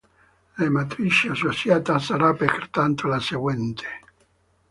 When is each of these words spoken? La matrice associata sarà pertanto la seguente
La 0.57 0.67
matrice 0.71 1.29
associata 1.29 1.99
sarà 1.99 2.33
pertanto 2.33 3.05
la 3.07 3.19
seguente 3.19 3.87